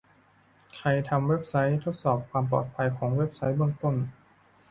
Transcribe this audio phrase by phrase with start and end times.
[0.77, 3.95] ใครทำเว็บไซต์ ทดสอบความปลอดภัยของเว็บไซต์เบื้องต้น